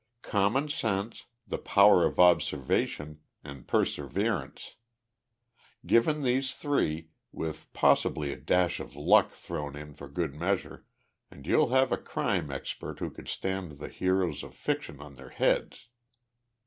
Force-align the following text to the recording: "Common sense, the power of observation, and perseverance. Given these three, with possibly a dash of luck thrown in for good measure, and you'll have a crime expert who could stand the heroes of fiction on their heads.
"Common 0.23 0.67
sense, 0.67 1.27
the 1.45 1.59
power 1.59 2.03
of 2.07 2.19
observation, 2.19 3.19
and 3.43 3.67
perseverance. 3.67 4.73
Given 5.85 6.23
these 6.23 6.55
three, 6.55 7.09
with 7.31 7.71
possibly 7.71 8.31
a 8.31 8.35
dash 8.35 8.79
of 8.79 8.95
luck 8.95 9.29
thrown 9.33 9.75
in 9.75 9.93
for 9.93 10.07
good 10.07 10.33
measure, 10.33 10.87
and 11.29 11.45
you'll 11.45 11.69
have 11.69 11.91
a 11.91 11.97
crime 11.97 12.49
expert 12.51 12.97
who 12.97 13.11
could 13.11 13.27
stand 13.27 13.73
the 13.73 13.89
heroes 13.89 14.41
of 14.41 14.55
fiction 14.55 14.99
on 15.01 15.17
their 15.17 15.29
heads. 15.29 15.87